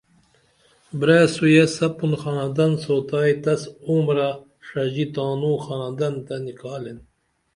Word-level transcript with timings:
بریسو 0.99 1.43
یے 1.55 1.63
سپُن 1.75 2.13
خاندن 2.21 2.71
سوتائی 2.83 3.33
تس 3.43 3.61
عمرہ 3.87 4.29
ڜژی 4.67 5.05
تانو 5.13 5.53
خاندن 5.65 6.13
تہ 6.25 6.35
نِکھالین 6.43 6.99